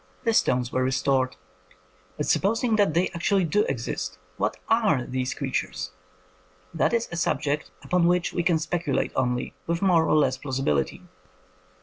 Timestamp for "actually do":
3.09-3.65